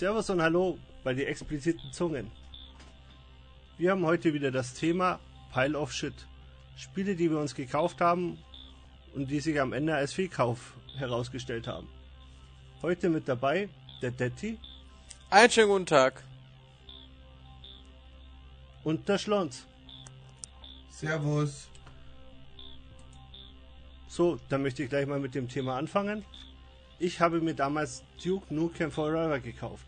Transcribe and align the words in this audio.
Servus 0.00 0.30
und 0.30 0.40
Hallo 0.40 0.78
bei 1.04 1.12
die 1.12 1.26
expliziten 1.26 1.92
Zungen. 1.92 2.30
Wir 3.76 3.90
haben 3.90 4.06
heute 4.06 4.32
wieder 4.32 4.50
das 4.50 4.72
Thema 4.72 5.20
Pile 5.52 5.78
of 5.78 5.92
Shit. 5.92 6.14
Spiele, 6.74 7.14
die 7.14 7.30
wir 7.30 7.38
uns 7.38 7.54
gekauft 7.54 8.00
haben 8.00 8.38
und 9.14 9.30
die 9.30 9.40
sich 9.40 9.60
am 9.60 9.74
Ende 9.74 9.94
als 9.94 10.14
Fehlkauf 10.14 10.72
herausgestellt 10.96 11.66
haben. 11.66 11.86
Heute 12.80 13.10
mit 13.10 13.28
dabei 13.28 13.68
der 14.00 14.10
Detti. 14.10 14.58
Einen 15.28 15.50
schönen 15.50 15.68
guten 15.68 15.84
Tag. 15.84 16.24
Und 18.84 19.06
der 19.06 19.18
Schlons. 19.18 19.66
Servus. 20.88 21.68
So, 24.08 24.40
dann 24.48 24.62
möchte 24.62 24.82
ich 24.82 24.88
gleich 24.88 25.06
mal 25.06 25.20
mit 25.20 25.34
dem 25.34 25.46
Thema 25.46 25.76
anfangen. 25.76 26.24
Ich 27.02 27.18
habe 27.18 27.40
mir 27.40 27.54
damals 27.54 28.04
Duke 28.22 28.54
Nukem 28.54 28.90
Forever 28.90 29.40
gekauft. 29.40 29.86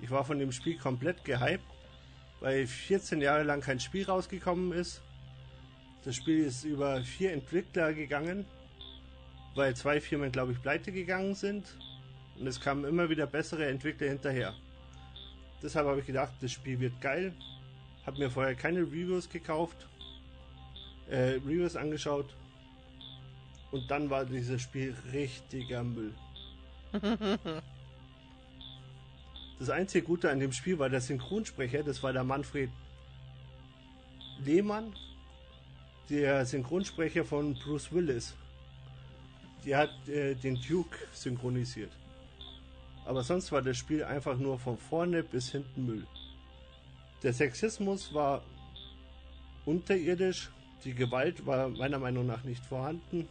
Ich 0.00 0.10
war 0.10 0.24
von 0.24 0.40
dem 0.40 0.50
Spiel 0.50 0.76
komplett 0.76 1.24
gehypt, 1.24 1.62
weil 2.40 2.66
14 2.66 3.20
Jahre 3.20 3.44
lang 3.44 3.60
kein 3.60 3.78
Spiel 3.78 4.04
rausgekommen 4.04 4.72
ist. 4.72 5.02
Das 6.04 6.16
Spiel 6.16 6.44
ist 6.44 6.64
über 6.64 7.00
vier 7.04 7.32
Entwickler 7.32 7.94
gegangen, 7.94 8.44
weil 9.54 9.76
zwei 9.76 10.00
Firmen, 10.00 10.32
glaube 10.32 10.50
ich, 10.50 10.60
pleite 10.60 10.90
gegangen 10.90 11.36
sind. 11.36 11.76
Und 12.36 12.48
es 12.48 12.60
kamen 12.60 12.86
immer 12.86 13.08
wieder 13.08 13.28
bessere 13.28 13.66
Entwickler 13.66 14.08
hinterher. 14.08 14.52
Deshalb 15.62 15.86
habe 15.86 16.00
ich 16.00 16.06
gedacht, 16.06 16.32
das 16.40 16.50
Spiel 16.50 16.80
wird 16.80 17.00
geil. 17.00 17.32
Habe 18.04 18.18
mir 18.18 18.30
vorher 18.32 18.56
keine 18.56 18.80
Reviews 18.80 19.28
gekauft, 19.28 19.86
äh, 21.08 21.34
Reviews 21.34 21.76
angeschaut. 21.76 22.34
Und 23.70 23.88
dann 23.88 24.10
war 24.10 24.24
dieses 24.24 24.60
Spiel 24.60 24.92
richtiger 25.12 25.84
Müll. 25.84 26.12
Das 29.58 29.70
einzige 29.70 30.04
Gute 30.04 30.28
an 30.28 30.40
dem 30.40 30.50
Spiel 30.50 30.80
war 30.80 30.88
der 30.90 31.00
Synchronsprecher, 31.00 31.84
das 31.84 32.02
war 32.02 32.12
der 32.12 32.24
Manfred 32.24 32.68
Lehmann, 34.44 34.92
der 36.10 36.44
Synchronsprecher 36.44 37.24
von 37.24 37.54
Bruce 37.54 37.92
Willis. 37.92 38.34
Der 39.64 39.78
hat 39.78 40.08
äh, 40.08 40.34
den 40.34 40.60
Duke 40.60 40.98
synchronisiert. 41.12 41.92
Aber 43.04 43.22
sonst 43.22 43.52
war 43.52 43.62
das 43.62 43.76
Spiel 43.76 44.02
einfach 44.02 44.36
nur 44.36 44.58
von 44.58 44.76
vorne 44.76 45.22
bis 45.22 45.52
hinten 45.52 45.86
Müll. 45.86 46.06
Der 47.22 47.32
Sexismus 47.32 48.12
war 48.12 48.42
unterirdisch, 49.64 50.50
die 50.84 50.92
Gewalt 50.92 51.46
war 51.46 51.68
meiner 51.68 52.00
Meinung 52.00 52.26
nach 52.26 52.42
nicht 52.42 52.64
vorhanden. 52.66 53.28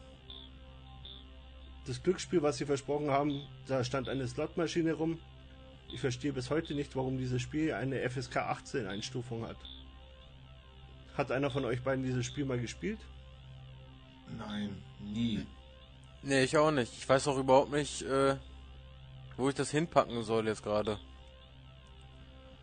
Das 1.88 2.04
Glücksspiel, 2.04 2.44
was 2.44 2.58
sie 2.58 2.66
versprochen 2.66 3.10
haben, 3.10 3.42
da 3.68 3.84
stand 3.84 4.08
eine 4.08 4.28
Slotmaschine 4.28 4.94
rum. 4.94 5.20
Ich 5.92 6.00
verstehe 6.00 6.32
bis 6.32 6.50
heute 6.50 6.74
nicht, 6.74 6.96
warum 6.96 7.18
dieses 7.18 7.42
Spiel 7.42 7.74
eine 7.74 8.08
FSK 8.10 8.38
18 8.38 8.88
Einstufung 8.88 9.46
hat. 9.48 9.58
Hat 11.18 11.32
einer 11.32 11.50
von 11.50 11.66
euch 11.66 11.82
beiden 11.82 12.04
dieses 12.04 12.26
Spiel 12.26 12.46
mal 12.46 12.60
gespielt? 12.60 13.00
Nein, 14.38 14.82
nie. 15.00 15.46
Nee, 16.24 16.44
ich 16.44 16.56
auch 16.58 16.72
nicht. 16.72 16.94
Ich 16.98 17.10
weiß 17.10 17.28
auch 17.28 17.38
überhaupt 17.38 17.72
nicht, 17.72 18.04
äh, 18.04 18.38
wo 19.36 19.50
ich 19.50 19.56
das 19.56 19.72
hinpacken 19.72 20.24
soll 20.24 20.48
jetzt 20.48 20.64
gerade. 20.64 21.00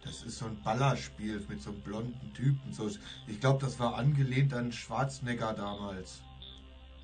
Das 0.04 0.22
ist 0.22 0.38
so 0.38 0.46
ein 0.46 0.62
Ballerspiel 0.62 1.44
mit 1.48 1.60
so 1.60 1.70
einem 1.70 1.80
blonden 1.80 2.32
Typen. 2.32 2.72
So, 2.72 2.88
ich 3.26 3.40
glaube, 3.40 3.60
das 3.60 3.78
war 3.78 3.96
angelehnt 3.96 4.54
an 4.54 4.72
Schwarzenegger 4.72 5.52
damals. 5.52 6.22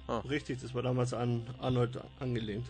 Richtig, 0.08 0.60
das 0.60 0.74
war 0.74 0.82
damals 0.82 1.14
an 1.14 1.42
Arnold 1.60 1.98
angelehnt. 2.20 2.66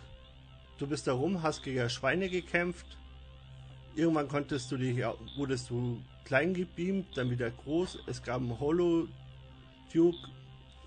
Du 0.78 0.86
bist 0.86 1.06
da 1.06 1.12
rum, 1.12 1.42
hast 1.42 1.62
gegen 1.62 1.88
Schweine 1.90 2.28
gekämpft. 2.28 2.86
Irgendwann 3.96 4.28
konntest 4.28 4.70
du 4.70 4.76
dich, 4.76 5.04
wurdest 5.36 5.70
du 5.70 6.02
klein 6.24 6.54
gebeamt, 6.54 7.16
dann 7.16 7.30
wieder 7.30 7.50
groß. 7.50 7.98
Es 8.06 8.22
gab 8.22 8.40
einen 8.40 8.58
Holo 8.58 9.08
Duke 9.92 10.18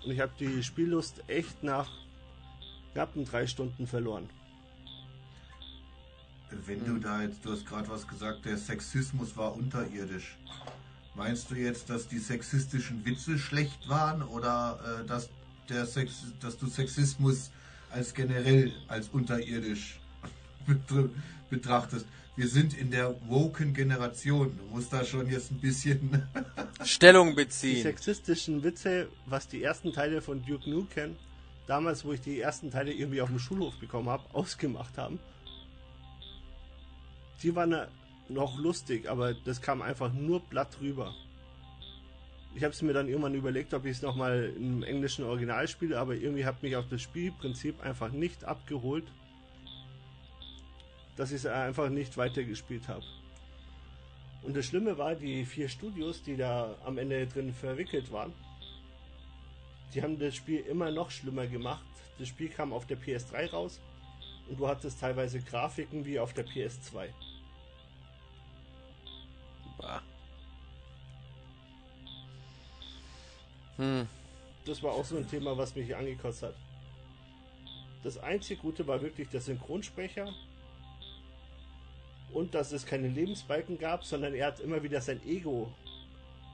und 0.04 0.12
ich 0.12 0.20
habe 0.20 0.32
die 0.38 0.62
Spiellust 0.62 1.22
echt 1.26 1.62
nach 1.62 1.88
knappen 2.92 3.24
drei 3.24 3.46
Stunden 3.46 3.86
verloren. 3.86 4.28
Wenn 6.50 6.84
du 6.84 6.98
da 6.98 7.22
jetzt, 7.22 7.44
du 7.44 7.52
hast 7.52 7.66
gerade 7.66 7.88
was 7.88 8.06
gesagt, 8.06 8.44
der 8.44 8.56
Sexismus 8.56 9.36
war 9.36 9.54
unterirdisch. 9.54 10.36
Meinst 11.14 11.50
du 11.50 11.54
jetzt, 11.54 11.90
dass 11.90 12.08
die 12.08 12.18
sexistischen 12.18 13.04
Witze 13.04 13.38
schlecht 13.38 13.88
waren 13.88 14.22
oder 14.22 15.00
äh, 15.02 15.06
dass 15.06 15.28
der 15.68 15.86
Sex, 15.86 16.24
dass 16.40 16.56
du 16.58 16.66
Sexismus 16.66 17.50
als 17.90 18.12
generell 18.14 18.72
als 18.88 19.08
unterirdisch 19.08 19.98
betrachtest? 21.50 22.06
Wir 22.36 22.46
sind 22.48 22.76
in 22.78 22.90
der 22.92 23.16
woken 23.28 23.74
Generation. 23.74 24.56
Du 24.56 24.74
musst 24.74 24.92
da 24.92 25.04
schon 25.04 25.28
jetzt 25.28 25.50
ein 25.50 25.58
bisschen 25.60 26.22
Stellung 26.84 27.30
Die 27.30 27.34
beziehen. 27.34 27.82
sexistischen 27.82 28.62
Witze, 28.62 29.08
was 29.26 29.48
die 29.48 29.62
ersten 29.62 29.92
Teile 29.92 30.22
von 30.22 30.44
Duke 30.44 30.70
Nukem, 30.70 31.16
damals 31.66 32.04
wo 32.04 32.12
ich 32.12 32.20
die 32.20 32.40
ersten 32.40 32.70
Teile 32.70 32.92
irgendwie 32.92 33.20
auf 33.22 33.28
dem 33.28 33.40
Schulhof 33.40 33.74
bekommen 33.80 34.08
habe, 34.08 34.22
ausgemacht 34.32 34.96
haben, 34.96 35.18
die 37.42 37.54
waren 37.56 37.72
äh, 37.72 37.86
noch 38.28 38.56
lustig, 38.58 39.08
aber 39.08 39.34
das 39.34 39.60
kam 39.60 39.82
einfach 39.82 40.12
nur 40.12 40.40
platt 40.40 40.76
rüber. 40.80 41.14
Ich 42.54 42.64
habe 42.64 42.72
es 42.72 42.82
mir 42.82 42.92
dann 42.92 43.08
irgendwann 43.08 43.34
überlegt, 43.34 43.74
ob 43.74 43.84
ich 43.84 43.92
es 43.92 44.02
nochmal 44.02 44.52
im 44.56 44.82
englischen 44.82 45.24
Original 45.24 45.68
spiele, 45.68 45.98
aber 45.98 46.14
irgendwie 46.14 46.44
hat 46.44 46.62
mich 46.62 46.76
auch 46.76 46.88
das 46.88 47.02
Spielprinzip 47.02 47.80
einfach 47.84 48.10
nicht 48.10 48.44
abgeholt, 48.44 49.04
dass 51.16 51.30
ich 51.30 51.36
es 51.36 51.46
einfach 51.46 51.88
nicht 51.88 52.16
weitergespielt 52.16 52.88
habe. 52.88 53.04
Und 54.42 54.56
das 54.56 54.66
Schlimme 54.66 54.96
war, 54.98 55.14
die 55.14 55.44
vier 55.44 55.68
Studios, 55.68 56.22
die 56.22 56.36
da 56.36 56.74
am 56.84 56.98
Ende 56.98 57.26
drin 57.26 57.52
verwickelt 57.52 58.10
waren, 58.12 58.32
die 59.94 60.02
haben 60.02 60.18
das 60.18 60.36
Spiel 60.36 60.60
immer 60.60 60.90
noch 60.90 61.10
schlimmer 61.10 61.46
gemacht. 61.46 61.84
Das 62.18 62.28
Spiel 62.28 62.48
kam 62.48 62.72
auf 62.72 62.86
der 62.86 62.98
PS3 62.98 63.50
raus 63.50 63.80
und 64.48 64.58
du 64.58 64.68
hattest 64.68 65.00
teilweise 65.00 65.40
Grafiken 65.40 66.04
wie 66.04 66.18
auf 66.18 66.34
der 66.34 66.46
PS2. 66.46 67.08
Bah. 69.78 70.02
Hm. 73.78 74.06
Das 74.64 74.82
war 74.82 74.92
auch 74.92 75.04
so 75.04 75.16
ein 75.16 75.28
Thema, 75.28 75.56
was 75.56 75.74
mich 75.74 75.96
angekotzt 75.96 76.42
hat. 76.42 76.54
Das 78.02 78.18
einzige 78.18 78.60
Gute 78.60 78.86
war 78.86 79.00
wirklich 79.00 79.28
der 79.28 79.40
Synchronsprecher 79.40 80.32
und 82.32 82.54
dass 82.54 82.72
es 82.72 82.84
keine 82.84 83.08
Lebensbalken 83.08 83.78
gab, 83.78 84.04
sondern 84.04 84.34
er 84.34 84.48
hat 84.48 84.60
immer 84.60 84.82
wieder 84.82 85.00
sein 85.00 85.20
Ego 85.26 85.72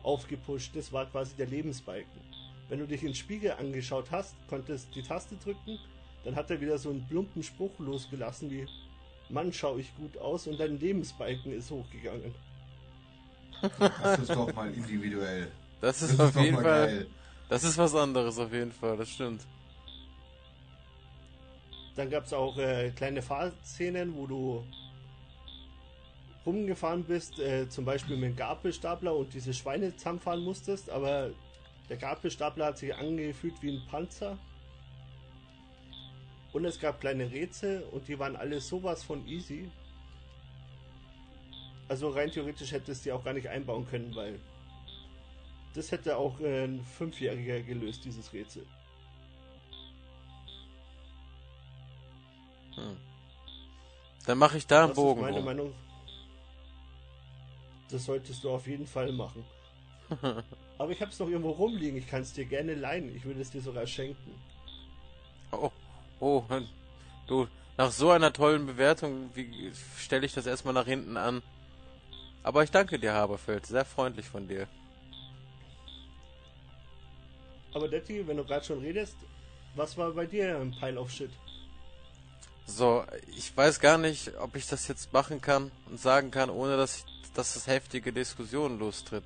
aufgepusht. 0.03 0.71
Das 0.75 0.93
war 0.93 1.07
quasi 1.07 1.35
der 1.35 1.47
Lebensbalken. 1.47 2.21
Wenn 2.69 2.79
du 2.79 2.87
dich 2.87 3.03
ins 3.03 3.19
Spiegel 3.19 3.53
angeschaut 3.53 4.11
hast, 4.11 4.35
konntest 4.49 4.95
die 4.95 5.03
Taste 5.03 5.37
drücken, 5.37 5.79
dann 6.25 6.37
hat 6.37 6.51
er 6.51 6.61
wieder 6.61 6.79
so 6.79 6.91
einen 6.91 7.07
plumpen 7.07 7.43
Spruch 7.43 7.79
losgelassen 7.79 8.51
wie 8.51 8.67
Mann, 9.29 9.53
schau 9.53 9.79
ich 9.79 9.95
gut 9.97 10.17
aus 10.19 10.47
und 10.47 10.61
dein 10.61 10.79
Lebensbalken 10.79 11.53
ist 11.53 11.71
hochgegangen. 11.71 12.35
Das 13.79 14.19
ist 14.21 14.31
doch 14.31 14.53
mal 14.55 14.73
individuell. 14.73 15.51
Das 15.85 16.01
ist 16.01 16.13
Das 16.13 16.13
ist 16.13 16.21
auf 16.21 16.33
doch 16.35 16.43
jeden 16.43 16.55
Fall. 16.57 16.65
geil. 16.65 17.07
Das 17.51 17.63
ist 17.63 17.77
was 17.77 17.95
anderes 17.95 18.39
auf 18.39 18.51
jeden 18.53 18.73
Fall, 18.73 18.97
das 18.97 19.11
stimmt. 19.11 19.43
Dann 21.95 22.09
gab 22.09 22.25
es 22.25 22.33
auch 22.33 22.57
äh, 22.57 22.91
kleine 22.91 23.21
Fahrszenen, 23.21 24.15
wo 24.17 24.27
du 24.27 24.65
rumgefahren 26.47 27.05
bist, 27.05 27.39
äh, 27.39 27.69
zum 27.69 27.85
Beispiel 27.85 28.17
mit 28.17 28.31
dem 28.31 28.37
Gabelstapler 28.37 29.15
und 29.15 29.33
diese 29.35 29.53
Schweine 29.53 29.95
zusammenfahren 29.95 30.41
musstest, 30.41 30.89
aber 30.89 31.31
der 31.91 31.99
Gabelstapler 31.99 32.67
hat 32.67 32.79
sich 32.79 32.95
angefühlt 32.95 33.61
wie 33.61 33.77
ein 33.77 33.87
Panzer. 33.91 34.39
Und 36.55 36.65
es 36.65 36.81
gab 36.81 37.01
kleine 37.01 37.31
Rätsel 37.31 37.83
und 37.93 38.09
die 38.09 38.19
waren 38.19 38.37
alle 38.37 38.61
sowas 38.61 39.03
von 39.05 39.27
easy. 39.27 39.71
Also 41.89 42.09
rein 42.09 42.31
theoretisch 42.31 42.73
hättest 42.73 43.03
du 43.05 43.09
die 43.11 43.13
auch 43.13 43.23
gar 43.25 43.35
nicht 43.35 43.49
einbauen 43.49 43.87
können, 43.87 44.15
weil 44.15 44.39
das 45.75 45.91
hätte 45.93 46.17
auch 46.17 46.41
äh, 46.41 46.65
ein 46.65 46.85
Fünfjähriger 46.85 47.61
gelöst, 47.61 48.05
dieses 48.05 48.33
Rätsel. 48.33 48.67
Dann 54.27 54.39
mache 54.39 54.59
ich 54.59 54.67
da 54.67 54.81
einen 54.81 54.89
Das 54.89 54.97
Bogen. 54.97 55.21
ist 55.21 55.25
meine 55.25 55.37
rum. 55.37 55.45
Meinung. 55.45 55.75
Das 57.91 58.05
solltest 58.05 58.43
du 58.43 58.51
auf 58.51 58.67
jeden 58.67 58.87
Fall 58.87 59.13
machen. 59.13 59.45
Aber 60.79 60.91
ich 60.91 61.01
habe 61.01 61.11
es 61.11 61.19
noch 61.19 61.29
irgendwo 61.29 61.51
rumliegen. 61.51 61.97
Ich 61.99 62.09
kann 62.09 62.23
es 62.23 62.33
dir 62.33 62.45
gerne 62.45 62.75
leihen. 62.75 63.15
Ich 63.15 63.25
würde 63.25 63.41
es 63.41 63.51
dir 63.51 63.61
sogar 63.61 63.87
schenken. 63.87 64.35
Oh, 65.53 65.71
oh, 66.19 66.43
du, 67.29 67.47
nach 67.77 67.93
so 67.93 68.11
einer 68.11 68.33
tollen 68.33 68.67
Bewertung, 68.67 69.31
wie 69.35 69.71
stelle 69.97 70.27
ich 70.27 70.33
das 70.33 70.47
erstmal 70.47 70.75
nach 70.75 70.87
hinten 70.87 71.17
an? 71.17 71.43
Aber 72.43 72.65
ich 72.65 72.71
danke 72.73 72.99
dir, 72.99 73.13
Haberfeld. 73.13 73.67
Sehr 73.67 73.85
freundlich 73.85 74.27
von 74.27 74.49
dir. 74.49 74.67
Aber 77.75 77.89
Detti, 77.89 78.27
wenn 78.27 78.37
du 78.37 78.45
gerade 78.45 78.65
schon 78.65 78.81
redest, 78.81 79.17
was 79.75 79.97
war 79.97 80.13
bei 80.13 80.27
dir 80.27 80.57
ein 80.59 80.71
Pile 80.71 80.99
of 81.01 81.11
Shit? 81.11 81.31
So, 82.67 83.05
ich 83.37 83.55
weiß 83.55 83.81
gar 83.81 83.99
nicht, 83.99 84.33
ob 84.39 84.57
ich 84.57 84.67
das 84.67 84.89
jetzt 84.89 85.13
machen 85.13 85.41
kann 85.41 85.71
und 85.91 86.01
sagen 86.01 86.31
kann, 86.31 86.49
ohne 86.49 86.77
dass, 86.77 86.99
ich, 86.99 87.33
dass 87.35 87.57
es 87.57 87.67
heftige 87.67 88.13
Diskussionen 88.13 88.79
lostritt. 88.79 89.25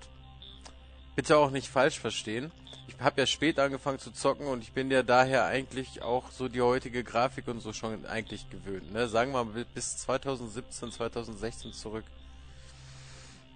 Bitte 1.14 1.36
auch 1.36 1.50
nicht 1.50 1.68
falsch 1.68 2.00
verstehen. 2.00 2.50
Ich 2.88 2.98
habe 2.98 3.20
ja 3.20 3.26
spät 3.26 3.58
angefangen 3.58 3.98
zu 3.98 4.10
zocken 4.10 4.46
und 4.46 4.62
ich 4.62 4.72
bin 4.72 4.90
ja 4.90 5.02
daher 5.02 5.44
eigentlich 5.44 6.02
auch 6.02 6.32
so 6.32 6.48
die 6.48 6.62
heutige 6.62 7.04
Grafik 7.04 7.46
und 7.46 7.60
so 7.60 7.72
schon 7.72 8.06
eigentlich 8.06 8.48
gewöhnt. 8.50 8.92
Ne? 8.92 9.08
Sagen 9.08 9.32
wir 9.32 9.44
mal 9.44 9.66
bis 9.74 9.98
2017, 9.98 10.90
2016 10.90 11.72
zurück. 11.72 12.04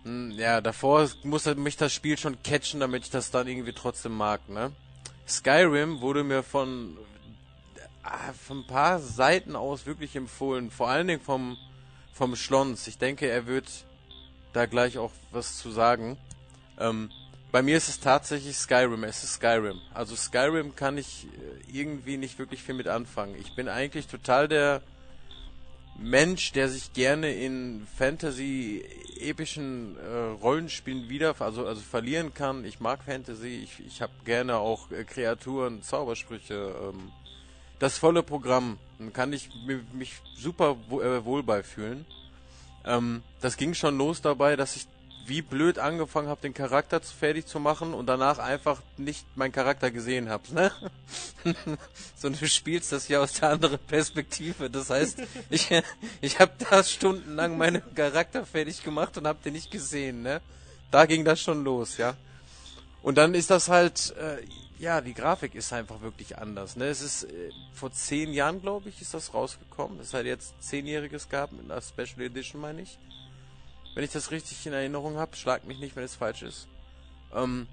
Hm, 0.05 0.33
ja, 0.33 0.61
davor 0.61 1.09
muss 1.23 1.47
mich 1.57 1.77
das 1.77 1.93
Spiel 1.93 2.19
schon 2.19 2.43
catchen, 2.43 2.81
damit 2.81 3.05
ich 3.05 3.11
das 3.11 3.31
dann 3.31 3.47
irgendwie 3.47 3.73
trotzdem 3.73 4.17
mag. 4.17 4.49
Ne? 4.49 4.73
Skyrim 5.27 6.01
wurde 6.01 6.25
mir 6.25 6.43
von 6.43 6.97
Ah, 8.03 8.33
von 8.33 8.61
ein 8.61 8.67
paar 8.67 8.99
Seiten 8.99 9.55
aus 9.55 9.87
wirklich 9.87 10.17
empfohlen. 10.17 10.71
Vor 10.71 10.89
allen 10.89 11.07
Dingen 11.07 11.21
vom, 11.21 11.57
vom 12.13 12.35
Schlons. 12.35 12.87
Ich 12.89 12.99
denke, 12.99 13.29
er 13.29 13.47
wird 13.47 13.69
da 14.53 14.67
gleich 14.67 14.99
auch 14.99 15.13
was 15.31 15.59
zu 15.59 15.71
sagen. 15.71 16.19
Ähm, 16.81 17.11
bei 17.53 17.63
mir 17.63 17.77
ist 17.77 17.89
es 17.89 18.01
tatsächlich 18.01 18.57
Skyrim. 18.57 19.05
Es 19.05 19.23
ist 19.23 19.35
Skyrim. 19.35 19.81
Also 19.95 20.17
Skyrim 20.17 20.75
kann 20.75 20.99
ich 20.99 21.27
äh, 21.27 21.79
irgendwie 21.79 22.17
nicht 22.17 22.41
wirklich 22.41 22.63
viel 22.63 22.75
mit 22.75 22.89
anfangen. 22.89 23.37
Ich 23.39 23.55
bin 23.55 23.69
eigentlich 23.69 24.09
total 24.09 24.49
der 24.49 24.83
Mensch, 25.99 26.53
der 26.53 26.69
sich 26.69 26.93
gerne 26.93 27.33
in 27.33 27.87
Fantasy 27.97 28.85
epischen 29.21 29.97
äh, 29.99 30.43
Rollenspielen 30.43 31.09
wieder 31.09 31.35
also 31.41 31.67
also 31.67 31.81
verlieren 31.81 32.35
kann. 32.35 32.65
Ich 32.65 32.81
mag 32.81 33.05
Fantasy. 33.05 33.63
Ich, 33.65 33.87
ich 33.87 34.03
habe 34.03 34.13
gerne 34.25 34.57
auch 34.57 34.91
äh, 34.91 35.05
Kreaturen, 35.05 35.83
Zaubersprüche. 35.83 36.75
Ähm, 36.83 37.13
das 37.79 37.99
volle 37.99 38.23
Programm. 38.23 38.79
Dann 38.99 39.13
kann 39.13 39.33
ich 39.33 39.49
mich 39.93 40.15
super 40.37 40.77
äh, 40.91 41.25
wohl 41.25 41.43
beifühlen. 41.43 42.05
Ähm, 42.85 43.23
das 43.41 43.57
ging 43.57 43.75
schon 43.75 43.99
los 43.99 44.23
dabei, 44.23 44.57
dass 44.57 44.77
ich 44.77 44.87
wie 45.27 45.43
blöd 45.43 45.79
angefangen 45.79 46.29
habe, 46.29 46.41
den 46.41 46.55
Charakter 46.55 47.01
fertig 47.01 47.47
zu 47.47 47.61
machen 47.61 47.95
und 47.95 48.07
danach 48.07 48.39
einfach 48.39 48.83
nicht 48.97 49.25
meinen 49.37 49.53
Charakter 49.53 49.91
gesehen 49.91 50.29
habe. 50.29 50.43
Ne? 50.53 50.73
so 52.17 52.29
du 52.29 52.47
spielst 52.49 52.93
das 52.93 53.09
ja 53.09 53.21
aus 53.21 53.35
der 53.35 53.51
anderen 53.51 53.79
Perspektive. 53.79 54.71
Das 54.71 54.91
heißt, 54.91 55.23
ich, 55.51 55.71
ich 56.21 56.41
habe 56.41 56.53
da 56.71 56.83
stundenlang 56.83 57.57
meinen 57.57 57.83
Charakter 57.95 58.45
fertig 58.45 58.83
gemacht 58.83 59.17
und 59.17 59.27
habe 59.27 59.39
den 59.45 59.53
nicht 59.53 59.71
gesehen. 59.71 60.23
Ne? 60.23 60.41
Da 60.91 61.07
ging 61.07 61.25
das 61.25 61.41
schon 61.41 61.65
los, 61.65 61.97
ja. 61.97 62.15
Und 63.03 63.19
dann 63.19 63.35
ist 63.35 63.51
das 63.51 63.69
halt, 63.69 64.15
äh, 64.17 64.39
ja, 64.79 65.01
die 65.01 65.15
Grafik 65.15 65.55
ist 65.55 65.73
einfach 65.73 66.01
wirklich 66.01 66.39
anders. 66.39 66.77
Ne? 66.77 66.87
Es 66.87 67.01
ist 67.01 67.25
äh, 67.25 67.51
vor 67.73 67.93
zehn 67.93 68.33
Jahren, 68.33 68.61
glaube 68.61 68.89
ich, 68.89 69.01
ist 69.01 69.15
das 69.15 69.35
rausgekommen. 69.35 69.99
Es 70.01 70.15
hat 70.15 70.25
jetzt 70.25 70.55
zehnjähriges 70.61 71.29
gehabt 71.29 71.53
mit 71.53 71.71
einer 71.71 71.81
Special 71.81 72.21
Edition, 72.21 72.61
meine 72.61 72.83
ich. 72.83 72.99
Wenn 73.95 74.05
ich 74.05 74.13
das 74.13 74.31
richtig 74.31 74.67
in 74.67 74.73
Erinnerung 74.73 75.17
habe, 75.17 75.37
schlag 75.37 75.65
mich 75.65 75.79
nicht, 75.79 75.97
wenn 75.97 76.05
es 76.05 76.15
falsch 76.15 76.43
ist. 76.43 76.69
Ähm, 77.35 77.67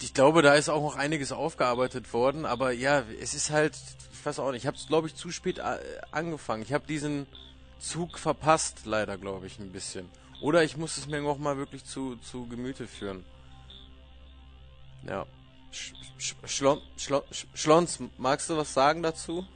ich 0.00 0.12
glaube, 0.12 0.42
da 0.42 0.54
ist 0.54 0.68
auch 0.68 0.82
noch 0.82 0.96
einiges 0.96 1.32
aufgearbeitet 1.32 2.12
worden, 2.12 2.44
aber 2.44 2.72
ja, 2.72 3.02
es 3.20 3.32
ist 3.32 3.50
halt, 3.50 3.74
ich 4.12 4.26
weiß 4.26 4.38
auch 4.38 4.52
nicht, 4.52 4.62
ich 4.62 4.66
habe 4.66 4.76
es, 4.76 4.86
glaube 4.86 5.08
ich, 5.08 5.14
zu 5.14 5.30
spät 5.30 5.58
äh, 5.58 5.78
angefangen. 6.10 6.62
Ich 6.62 6.72
habe 6.72 6.86
diesen 6.86 7.26
Zug 7.78 8.18
verpasst, 8.18 8.80
leider, 8.84 9.16
glaube 9.16 9.46
ich, 9.46 9.58
ein 9.58 9.72
bisschen. 9.72 10.08
Oder 10.42 10.64
ich 10.64 10.76
muss 10.76 10.98
es 10.98 11.06
mir 11.06 11.22
noch 11.22 11.38
mal 11.38 11.56
wirklich 11.56 11.84
zu, 11.84 12.16
zu 12.16 12.46
Gemüte 12.46 12.86
führen. 12.86 13.24
Ja. 15.06 15.26
Sch 15.72 15.92
Sch 16.18 16.34
Schlon 16.46 16.80
Schlon 16.96 17.22
Schlons, 17.54 17.98
magst 18.18 18.50
du 18.50 18.56
was 18.56 18.72
sagen 18.72 19.02
dazu? 19.02 19.46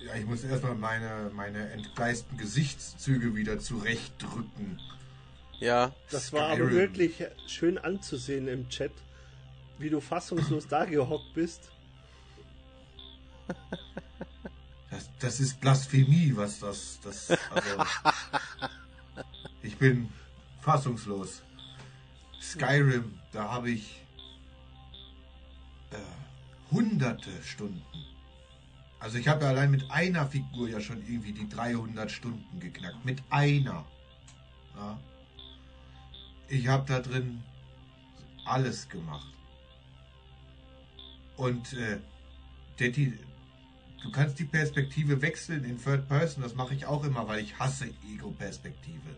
Ja, 0.00 0.14
ich 0.14 0.24
muss 0.24 0.42
erstmal 0.44 0.74
meine, 0.74 1.30
meine 1.34 1.70
entgleisten 1.70 2.38
Gesichtszüge 2.38 3.34
wieder 3.34 3.58
zurechtdrücken. 3.58 4.80
Ja. 5.58 5.94
Das 6.10 6.32
war 6.32 6.48
aber 6.48 6.70
wirklich 6.70 7.22
schön 7.46 7.76
anzusehen 7.76 8.48
im 8.48 8.68
Chat, 8.70 8.92
wie 9.78 9.90
du 9.90 10.00
fassungslos 10.00 10.66
da 10.68 10.86
gehockt 10.86 11.34
bist. 11.34 11.70
Das, 14.90 15.10
das 15.18 15.40
ist 15.40 15.60
Blasphemie, 15.60 16.32
was 16.34 16.60
das. 16.60 16.98
das 17.02 17.30
also, 17.30 17.84
ich 19.62 19.76
bin 19.76 20.08
fassungslos. 20.62 21.42
Skyrim, 22.40 23.18
da 23.32 23.50
habe 23.50 23.70
ich 23.70 24.00
äh, 25.90 25.96
hunderte 26.72 27.30
Stunden. 27.42 27.82
Also 29.00 29.16
ich 29.16 29.28
habe 29.28 29.44
ja 29.44 29.50
allein 29.50 29.70
mit 29.70 29.90
einer 29.90 30.26
Figur 30.26 30.68
ja 30.68 30.78
schon 30.78 30.98
irgendwie 30.98 31.32
die 31.32 31.48
300 31.48 32.10
Stunden 32.10 32.60
geknackt. 32.60 33.02
Mit 33.04 33.22
einer. 33.30 33.86
Ja. 34.76 34.98
Ich 36.48 36.68
habe 36.68 36.84
da 36.86 37.00
drin 37.00 37.42
alles 38.44 38.88
gemacht. 38.88 39.32
Und 41.36 41.72
äh, 41.72 41.98
die, 42.78 43.18
du 44.02 44.10
kannst 44.10 44.38
die 44.38 44.44
Perspektive 44.44 45.22
wechseln 45.22 45.64
in 45.64 45.82
Third 45.82 46.06
Person. 46.06 46.42
Das 46.42 46.54
mache 46.54 46.74
ich 46.74 46.84
auch 46.84 47.02
immer, 47.04 47.26
weil 47.26 47.40
ich 47.40 47.58
hasse 47.58 47.86
Ego-Perspektive. 48.12 49.16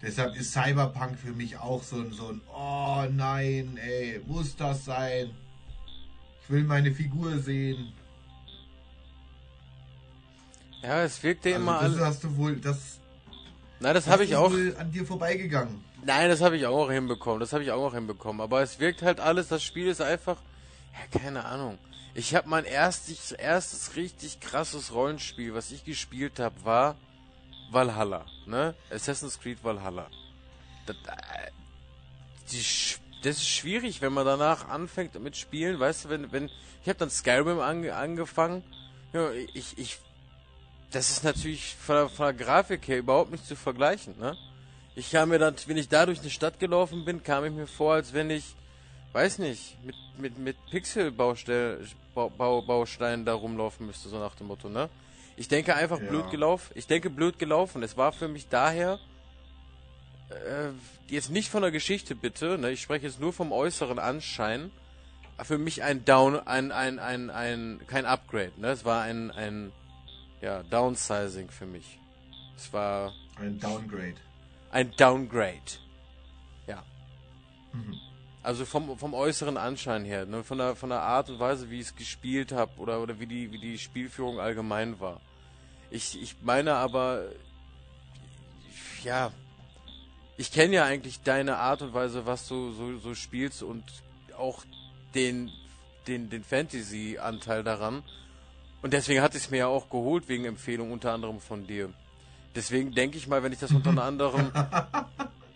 Deshalb 0.00 0.36
ist 0.36 0.52
Cyberpunk 0.52 1.18
für 1.18 1.32
mich 1.32 1.56
auch 1.56 1.82
so 1.82 1.96
ein, 1.96 2.12
so 2.12 2.28
ein, 2.28 2.40
oh 2.54 3.06
nein, 3.10 3.76
ey, 3.78 4.20
muss 4.26 4.54
das 4.54 4.84
sein? 4.84 5.30
Ich 6.42 6.50
will 6.50 6.62
meine 6.62 6.92
Figur 6.92 7.38
sehen. 7.38 7.92
Ja, 10.84 11.02
es 11.02 11.22
wirkte 11.22 11.48
also 11.48 11.60
immer 11.60 11.80
das 11.80 11.98
hast 11.98 12.24
du 12.24 12.36
wohl, 12.36 12.56
das. 12.56 12.98
Nein, 13.80 13.94
das 13.94 14.06
habe 14.06 14.24
ich 14.24 14.36
auch. 14.36 14.52
an 14.52 14.92
dir 14.92 15.06
vorbeigegangen. 15.06 15.82
Nein, 16.04 16.28
das 16.28 16.42
habe 16.42 16.56
ich 16.56 16.66
auch 16.66 16.90
hinbekommen. 16.90 17.40
Das 17.40 17.54
habe 17.54 17.64
ich 17.64 17.72
auch 17.72 17.94
hinbekommen. 17.94 18.42
Aber 18.42 18.62
es 18.62 18.78
wirkt 18.78 19.02
halt 19.02 19.20
alles. 19.20 19.48
Das 19.48 19.62
Spiel 19.62 19.88
ist 19.88 20.02
einfach, 20.02 20.36
ja, 20.92 21.18
keine 21.18 21.44
Ahnung. 21.46 21.78
Ich 22.14 22.34
habe 22.34 22.48
mein 22.48 22.64
erstes, 22.64 23.32
erstes 23.32 23.96
richtig 23.96 24.40
krasses 24.40 24.92
Rollenspiel, 24.92 25.54
was 25.54 25.70
ich 25.70 25.84
gespielt 25.84 26.38
habe, 26.38 26.54
war 26.64 26.96
Valhalla, 27.70 28.26
ne? 28.46 28.74
Assassin's 28.90 29.40
Creed 29.40 29.64
Valhalla. 29.64 30.06
Das, 30.86 30.96
äh, 30.96 31.50
die, 32.52 32.62
das 33.22 33.38
ist 33.38 33.48
schwierig, 33.48 34.00
wenn 34.00 34.12
man 34.12 34.26
danach 34.26 34.68
anfängt 34.68 35.18
mit 35.20 35.36
Spielen, 35.36 35.80
weißt 35.80 36.04
du, 36.04 36.08
wenn, 36.10 36.30
wenn, 36.30 36.50
ich 36.82 36.88
habe 36.88 36.98
dann 36.98 37.10
Skyrim 37.10 37.58
ange, 37.58 37.96
angefangen, 37.96 38.62
ja, 39.12 39.32
ich, 39.32 39.76
ich, 39.76 39.98
das 40.94 41.10
ist 41.10 41.24
natürlich 41.24 41.74
von 41.74 41.96
der, 41.96 42.08
von 42.08 42.26
der 42.26 42.46
Grafik 42.46 42.86
her 42.86 42.98
überhaupt 42.98 43.32
nicht 43.32 43.46
zu 43.46 43.56
vergleichen, 43.56 44.14
ne? 44.18 44.36
Ich 44.96 45.10
kam 45.10 45.30
mir 45.30 45.40
dann, 45.40 45.56
wenn 45.66 45.76
ich 45.76 45.88
da 45.88 46.06
durch 46.06 46.20
eine 46.20 46.30
Stadt 46.30 46.60
gelaufen 46.60 47.04
bin, 47.04 47.24
kam 47.24 47.44
ich 47.44 47.52
mir 47.52 47.66
vor, 47.66 47.94
als 47.94 48.12
wenn 48.12 48.30
ich, 48.30 48.54
weiß 49.12 49.40
nicht, 49.40 49.76
mit, 49.84 49.96
mit, 50.18 50.38
mit 50.38 50.56
Pixel-Bausteinen 50.70 51.84
Bau, 52.14 52.86
da 53.24 53.34
rumlaufen 53.34 53.86
müsste, 53.86 54.08
so 54.08 54.20
nach 54.20 54.36
dem 54.36 54.46
Motto, 54.46 54.68
ne? 54.68 54.88
Ich 55.36 55.48
denke 55.48 55.74
einfach 55.74 56.00
ja. 56.00 56.08
blöd 56.08 56.30
gelaufen. 56.30 56.72
Ich 56.76 56.86
denke 56.86 57.10
blöd 57.10 57.40
gelaufen. 57.40 57.82
Es 57.82 57.96
war 57.96 58.12
für 58.12 58.28
mich 58.28 58.48
daher 58.48 59.00
äh, 60.28 60.70
jetzt 61.12 61.30
nicht 61.30 61.50
von 61.50 61.62
der 61.62 61.72
Geschichte 61.72 62.14
bitte. 62.14 62.56
Ne? 62.56 62.70
Ich 62.70 62.82
spreche 62.82 63.06
jetzt 63.06 63.18
nur 63.18 63.32
vom 63.32 63.50
äußeren 63.50 63.98
Anschein. 63.98 64.70
Für 65.42 65.58
mich 65.58 65.82
ein 65.82 66.04
Down, 66.04 66.38
ein 66.38 66.70
ein 66.70 67.00
ein 67.00 67.30
ein 67.30 67.80
kein 67.88 68.06
Upgrade. 68.06 68.52
Ne? 68.58 68.68
Es 68.68 68.84
war 68.84 69.02
ein 69.02 69.32
ein 69.32 69.72
ja 70.44 70.62
Downsizing 70.62 71.48
für 71.50 71.66
mich. 71.66 71.98
Es 72.56 72.72
war 72.72 73.12
ein 73.40 73.58
Downgrade. 73.58 74.16
Ein 74.70 74.90
Downgrade. 74.96 75.78
Ja. 76.66 76.84
Mhm. 77.72 77.98
Also 78.42 78.66
vom, 78.66 78.98
vom 78.98 79.14
äußeren 79.14 79.56
Anschein 79.56 80.04
her, 80.04 80.26
ne? 80.26 80.44
von, 80.44 80.58
der, 80.58 80.76
von 80.76 80.90
der 80.90 81.00
Art 81.00 81.30
und 81.30 81.38
Weise, 81.38 81.70
wie 81.70 81.80
ich 81.80 81.86
es 81.86 81.96
gespielt 81.96 82.52
habe 82.52 82.78
oder, 82.78 83.00
oder 83.00 83.18
wie, 83.18 83.26
die, 83.26 83.50
wie 83.52 83.58
die 83.58 83.78
Spielführung 83.78 84.38
allgemein 84.38 85.00
war. 85.00 85.20
Ich, 85.90 86.20
ich 86.20 86.36
meine 86.42 86.74
aber, 86.74 87.24
ja, 89.02 89.32
ich 90.36 90.52
kenne 90.52 90.74
ja 90.74 90.84
eigentlich 90.84 91.22
deine 91.22 91.56
Art 91.56 91.80
und 91.80 91.94
Weise, 91.94 92.26
was 92.26 92.46
du 92.46 92.72
so, 92.72 92.98
so 92.98 93.14
spielst 93.14 93.62
und 93.62 93.84
auch 94.36 94.62
den, 95.14 95.50
den, 96.06 96.28
den 96.28 96.44
Fantasy-Anteil 96.44 97.64
daran. 97.64 98.02
Und 98.84 98.92
deswegen 98.92 99.22
hatte 99.22 99.38
ich 99.38 99.44
es 99.44 99.50
mir 99.50 99.56
ja 99.56 99.66
auch 99.66 99.88
geholt, 99.88 100.28
wegen 100.28 100.44
Empfehlung 100.44 100.92
unter 100.92 101.14
anderem 101.14 101.40
von 101.40 101.66
dir. 101.66 101.88
Deswegen 102.54 102.92
denke 102.92 103.16
ich 103.16 103.26
mal, 103.26 103.42
wenn 103.42 103.50
ich 103.50 103.58
das 103.58 103.70
unter 103.70 103.88
einer 103.88 104.04
anderen, 104.10 104.52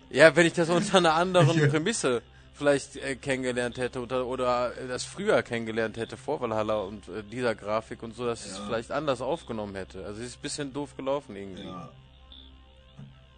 ja, 0.09 0.35
wenn 0.35 0.47
ich 0.47 0.55
das 0.55 0.71
unter 0.71 0.97
einer 0.97 1.13
anderen 1.13 1.69
Prämisse 1.69 2.23
vielleicht 2.55 2.97
äh, 2.97 3.17
kennengelernt 3.17 3.77
hätte 3.77 4.01
oder, 4.01 4.27
oder 4.27 4.75
äh, 4.79 4.89
das 4.89 5.05
früher 5.05 5.43
kennengelernt 5.43 5.99
hätte 5.99 6.17
vor 6.17 6.41
Valhalla 6.41 6.79
und 6.79 7.07
äh, 7.09 7.23
dieser 7.23 7.55
Grafik 7.55 8.03
und 8.03 8.17
so, 8.17 8.25
dass 8.25 8.47
ja. 8.47 8.51
ich 8.51 8.59
es 8.59 8.65
vielleicht 8.65 8.91
anders 8.93 9.21
aufgenommen 9.21 9.75
hätte. 9.75 10.07
Also 10.07 10.23
es 10.23 10.29
ist 10.29 10.39
ein 10.39 10.43
bisschen 10.43 10.73
doof 10.73 10.97
gelaufen 10.97 11.37
irgendwie. 11.37 11.67
Ja. 11.67 11.91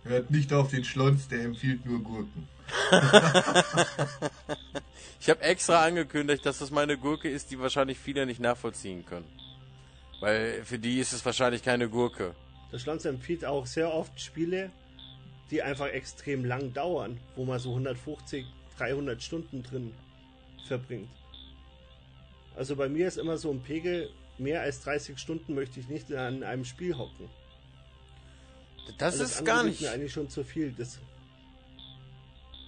Hört 0.04 0.30
nicht 0.30 0.52
auf 0.52 0.70
den 0.70 0.84
Schlons, 0.84 1.26
der 1.26 1.40
empfiehlt 1.40 1.84
nur 1.84 1.98
Gurken. 1.98 2.46
ich 5.18 5.28
habe 5.28 5.40
extra 5.40 5.84
angekündigt, 5.84 6.46
dass 6.46 6.60
das 6.60 6.70
meine 6.70 6.96
Gurke 6.96 7.28
ist, 7.28 7.50
die 7.50 7.58
wahrscheinlich 7.58 7.98
viele 7.98 8.24
nicht 8.24 8.38
nachvollziehen 8.38 9.04
können. 9.04 9.39
Weil 10.20 10.64
für 10.64 10.78
die 10.78 11.00
ist 11.00 11.12
es 11.12 11.24
wahrscheinlich 11.24 11.62
keine 11.62 11.88
Gurke. 11.88 12.34
Der 12.72 12.78
Schlons 12.78 13.04
empfiehlt 13.04 13.44
auch 13.44 13.66
sehr 13.66 13.92
oft 13.92 14.20
Spiele, 14.20 14.70
die 15.50 15.62
einfach 15.62 15.88
extrem 15.88 16.44
lang 16.44 16.72
dauern, 16.72 17.18
wo 17.34 17.44
man 17.44 17.58
so 17.58 17.70
150, 17.70 18.46
300 18.78 19.22
Stunden 19.22 19.62
drin 19.62 19.92
verbringt. 20.68 21.10
Also 22.56 22.76
bei 22.76 22.88
mir 22.88 23.08
ist 23.08 23.16
immer 23.16 23.38
so 23.38 23.50
ein 23.50 23.62
Pegel, 23.62 24.10
mehr 24.38 24.60
als 24.60 24.82
30 24.82 25.18
Stunden 25.18 25.54
möchte 25.54 25.80
ich 25.80 25.88
nicht 25.88 26.12
an 26.12 26.42
einem 26.42 26.64
Spiel 26.64 26.96
hocken. 26.96 27.28
Das, 28.98 29.18
das 29.18 29.32
ist 29.32 29.44
gar 29.44 29.64
nicht. 29.64 29.80
mir 29.80 29.92
eigentlich 29.92 30.12
schon 30.12 30.28
zu 30.28 30.44
viel. 30.44 30.72
Das, 30.72 30.98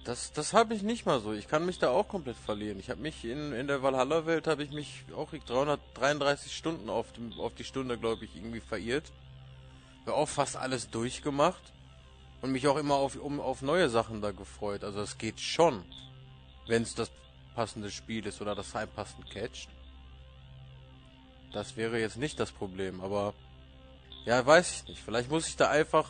das, 0.03 0.33
das 0.33 0.53
habe 0.53 0.73
ich 0.73 0.81
nicht 0.81 1.05
mal 1.05 1.21
so. 1.21 1.33
Ich 1.33 1.47
kann 1.47 1.65
mich 1.65 1.79
da 1.79 1.89
auch 1.89 2.07
komplett 2.07 2.35
verlieren. 2.35 2.79
Ich 2.79 2.89
habe 2.89 3.01
mich 3.01 3.23
in, 3.23 3.53
in 3.53 3.67
der 3.67 3.81
Valhalla-Welt 3.81 4.47
habe 4.47 4.63
ich 4.63 4.71
mich 4.71 5.05
auch 5.15 5.31
333 5.31 6.55
Stunden 6.55 6.89
auf, 6.89 7.11
dem, 7.13 7.33
auf 7.39 7.53
die 7.53 7.63
Stunde, 7.63 7.97
glaube 7.97 8.25
ich, 8.25 8.35
irgendwie 8.35 8.59
verirrt. 8.59 9.11
Habe 10.01 10.15
auch 10.15 10.27
fast 10.27 10.57
alles 10.57 10.89
durchgemacht 10.89 11.61
und 12.41 12.51
mich 12.51 12.67
auch 12.67 12.77
immer 12.77 12.95
auf, 12.95 13.15
um, 13.15 13.39
auf 13.39 13.61
neue 13.61 13.89
Sachen 13.89 14.21
da 14.21 14.31
gefreut. 14.31 14.83
Also 14.83 14.99
es 14.99 15.17
geht 15.17 15.39
schon, 15.39 15.85
wenn 16.67 16.83
es 16.83 16.95
das 16.95 17.09
passende 17.55 17.89
Spiel 17.89 18.25
ist 18.25 18.41
oder 18.41 18.55
das 18.55 18.71
passend 18.71 19.29
catcht. 19.31 19.69
Das 21.53 21.77
wäre 21.77 21.99
jetzt 21.99 22.17
nicht 22.17 22.39
das 22.39 22.51
Problem, 22.51 22.99
aber 22.99 23.33
ja, 24.25 24.45
weiß 24.45 24.71
ich 24.73 24.87
nicht. 24.89 25.01
Vielleicht 25.01 25.29
muss 25.29 25.47
ich 25.47 25.55
da 25.55 25.69
einfach. 25.69 26.09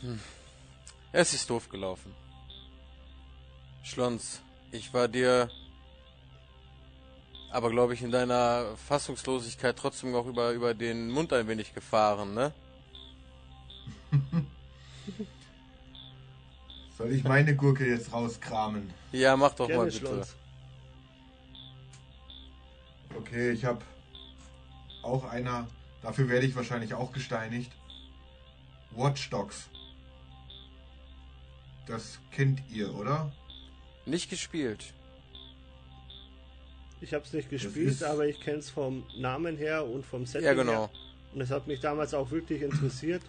Hm. 0.00 0.20
Es 1.18 1.32
ist 1.32 1.48
doof 1.48 1.70
gelaufen. 1.70 2.14
Schlons, 3.82 4.42
ich 4.70 4.92
war 4.92 5.08
dir 5.08 5.48
aber 7.50 7.70
glaube 7.70 7.94
ich 7.94 8.02
in 8.02 8.10
deiner 8.10 8.76
Fassungslosigkeit 8.86 9.78
trotzdem 9.78 10.12
noch 10.12 10.26
über, 10.26 10.50
über 10.50 10.74
den 10.74 11.10
Mund 11.10 11.32
ein 11.32 11.48
wenig 11.48 11.72
gefahren, 11.72 12.34
ne? 12.34 12.52
Soll 16.98 17.12
ich 17.12 17.24
meine 17.24 17.56
Gurke 17.56 17.88
jetzt 17.88 18.12
rauskramen? 18.12 18.92
Ja, 19.12 19.38
mach 19.38 19.54
doch 19.54 19.68
Gerne 19.68 19.84
mal 19.84 19.90
bitte. 19.90 19.98
Schlons. 19.98 20.36
Okay, 23.16 23.52
ich 23.52 23.64
habe 23.64 23.80
auch 25.02 25.24
einer, 25.24 25.66
dafür 26.02 26.28
werde 26.28 26.44
ich 26.44 26.54
wahrscheinlich 26.54 26.92
auch 26.92 27.10
gesteinigt. 27.10 27.72
Watch 28.90 29.30
Dogs. 29.30 29.70
Das 31.86 32.18
kennt 32.32 32.62
ihr, 32.70 32.94
oder? 32.94 33.32
Nicht 34.04 34.28
gespielt. 34.28 34.92
Ich 37.00 37.12
habe 37.14 37.24
es 37.24 37.32
nicht 37.32 37.50
gespielt, 37.50 38.02
aber 38.02 38.26
ich 38.26 38.40
kenne 38.40 38.58
es 38.58 38.70
vom 38.70 39.04
Namen 39.16 39.56
her 39.56 39.86
und 39.86 40.04
vom 40.04 40.26
Setting 40.26 40.46
Ja, 40.46 40.54
genau. 40.54 40.72
Her. 40.72 40.90
Und 41.34 41.40
es 41.40 41.50
hat 41.50 41.66
mich 41.66 41.80
damals 41.80 42.14
auch 42.14 42.30
wirklich 42.30 42.62
interessiert. 42.62 43.22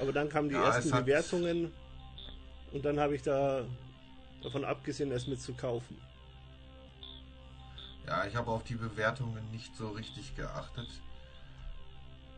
Aber 0.00 0.12
dann 0.12 0.28
kamen 0.28 0.48
die 0.48 0.54
ja, 0.54 0.64
ersten 0.64 0.90
Bewertungen 0.90 1.70
und 2.72 2.84
dann 2.84 2.98
habe 2.98 3.14
ich 3.14 3.22
da 3.22 3.64
davon 4.42 4.64
abgesehen, 4.64 5.12
es 5.12 5.26
mitzukaufen. 5.26 5.96
Ja, 8.06 8.26
ich 8.26 8.34
habe 8.34 8.50
auf 8.50 8.64
die 8.64 8.74
Bewertungen 8.74 9.50
nicht 9.50 9.76
so 9.76 9.90
richtig 9.90 10.34
geachtet. 10.34 10.88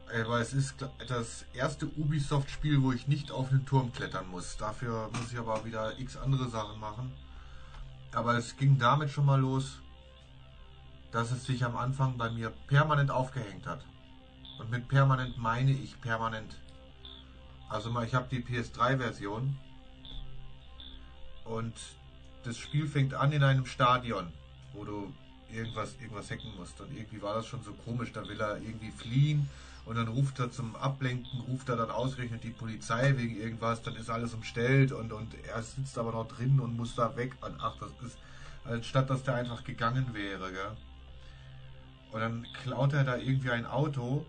Aber 0.09 0.41
es 0.41 0.53
ist 0.53 0.77
das 1.09 1.45
erste 1.53 1.87
Ubisoft-Spiel, 1.87 2.83
wo 2.83 2.93
ich 2.93 3.09
nicht 3.09 3.31
auf 3.33 3.49
den 3.49 3.67
Turm 3.67 3.93
klettern 3.93 4.29
muss. 4.29 4.57
Dafür 4.57 5.11
muss 5.13 5.33
ich 5.33 5.39
aber 5.39 5.65
wieder 5.65 5.99
x 5.99 6.17
andere 6.17 6.49
Sachen 6.49 6.79
machen. 6.79 7.13
Aber 8.13 8.37
es 8.39 8.57
ging 8.57 8.79
damit 8.79 9.11
schon 9.11 9.27
mal 9.27 9.41
los, 9.41 9.81
dass 11.11 11.33
es 11.33 11.45
sich 11.45 11.65
am 11.65 11.77
Anfang 11.77 12.17
bei 12.17 12.31
mir 12.31 12.51
permanent 12.69 13.11
aufgehängt 13.11 13.67
hat. 13.67 13.85
Und 14.59 14.71
mit 14.71 14.89
permanent 14.89 15.37
meine 15.39 15.73
ich 15.73 16.01
permanent. 16.01 16.57
Also 17.69 17.91
mal, 17.91 18.07
ich 18.07 18.15
habe 18.15 18.29
die 18.31 18.43
PS3-Version 18.43 19.59
und 21.45 21.75
das 22.45 22.57
Spiel 22.57 22.87
fängt 22.87 23.15
an 23.15 23.33
in 23.33 23.43
einem 23.43 23.67
Stadion, 23.67 24.33
wo 24.73 24.85
du 24.85 25.13
irgendwas, 25.53 25.97
irgendwas 26.01 26.31
hacken 26.31 26.53
musst. 26.57 26.81
Und 26.81 26.97
irgendwie 26.97 27.21
war 27.23 27.35
das 27.35 27.47
schon 27.47 27.63
so 27.63 27.73
komisch, 27.73 28.13
da 28.13 28.27
will 28.29 28.41
er 28.41 28.57
irgendwie 28.57 28.91
fliehen 28.91 29.49
und 29.87 29.97
dann 29.97 30.09
ruft 30.09 30.39
er 30.41 30.51
zum 30.51 30.75
Ablenken, 30.77 31.41
ruft 31.43 31.69
er 31.69 31.77
dann 31.77 31.91
ausgerechnet 31.91 32.43
die 32.43 32.51
Polizei 32.51 33.17
wegen 33.17 33.37
irgendwas, 33.37 33.83
dann 33.83 33.95
ist 33.95 34.11
alles 34.11 34.35
umstellt 34.35 34.91
und, 34.93 35.13
und 35.13 35.35
er 35.45 35.63
sitzt 35.63 35.97
aber 35.97 36.13
noch 36.13 36.27
drin 36.27 36.59
und 36.59 36.77
muss 36.77 36.97
da 36.97 37.17
weg. 37.17 37.37
Und 37.41 37.55
ach, 37.61 37.77
das 37.79 37.91
ist, 38.05 38.19
anstatt 38.65 39.09
dass 39.09 39.23
der 39.23 39.37
einfach 39.37 39.63
gegangen 39.63 40.13
wäre, 40.13 40.51
gell? 40.53 40.77
Und 42.13 42.21
dann 42.21 42.47
klaut 42.63 42.93
er 42.93 43.05
da 43.05 43.17
irgendwie 43.17 43.51
ein 43.51 43.67
Auto 43.67 44.27